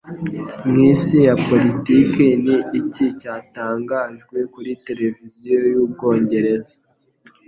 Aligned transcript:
Mw'isi 0.69 1.17
ya 1.27 1.35
Politiki, 1.47 2.25
ni 2.43 2.57
iki 2.79 3.05
cyatangajwe 3.19 4.37
kuri 4.53 4.71
televiziyo 4.87 5.55
y'Ubwongereza 5.71 6.75